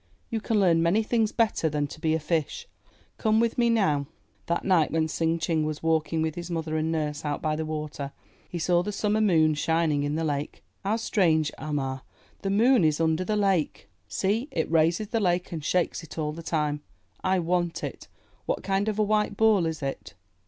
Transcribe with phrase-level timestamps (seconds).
[0.31, 2.67] You can learn many things better than to be a fish.
[3.19, 4.07] Come with me now."
[4.47, 7.67] That night when Tsing Ching was walking with his mother and nurse out by the
[7.67, 8.11] water,
[8.49, 10.63] he saw the summer moon shining in the lake.
[10.83, 11.99] ''How strange, Ah Ma,
[12.41, 13.89] the moon is under the lake!
[14.07, 16.81] See, it 392 IN THE NURSERY raises the lake and shakes it all the time.
[17.23, 18.07] I want it.
[18.47, 20.15] What kind of a white ball is it?